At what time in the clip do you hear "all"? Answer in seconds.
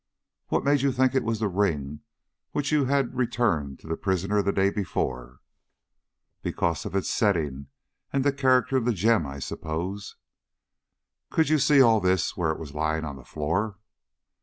11.83-11.99